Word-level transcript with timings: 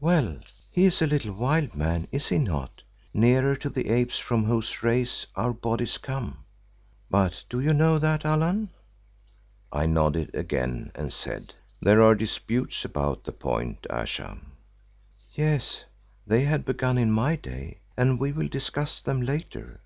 Well, 0.00 0.40
he 0.68 0.84
is 0.84 1.00
a 1.00 1.06
little 1.06 1.32
wild 1.32 1.76
man, 1.76 2.08
is 2.10 2.26
he 2.30 2.38
not, 2.38 2.82
nearer 3.14 3.54
to 3.54 3.68
the 3.70 3.88
apes 3.90 4.18
from 4.18 4.44
whose 4.44 4.82
race 4.82 5.28
our 5.36 5.52
bodies 5.52 5.96
come? 5.96 6.44
But 7.08 7.44
do 7.48 7.60
you 7.60 7.72
know 7.72 8.00
that, 8.00 8.24
Allan?" 8.24 8.70
I 9.70 9.86
nodded 9.86 10.34
again, 10.34 10.90
and 10.96 11.12
said, 11.12 11.54
"There 11.80 12.02
are 12.02 12.16
disputes 12.16 12.84
upon 12.84 13.18
the 13.22 13.30
point, 13.30 13.86
Ayesha." 13.88 14.38
"Yes, 15.34 15.84
they 16.26 16.42
had 16.42 16.64
begun 16.64 16.98
in 16.98 17.12
my 17.12 17.36
day 17.36 17.78
and 17.96 18.18
we 18.18 18.32
will 18.32 18.48
discuss 18.48 19.00
them 19.00 19.22
later. 19.22 19.82